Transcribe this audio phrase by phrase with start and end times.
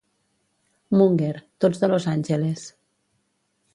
[1.01, 2.65] Munger, tots de Los Angeles.